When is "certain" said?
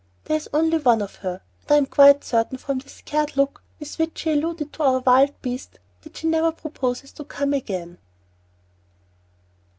2.23-2.57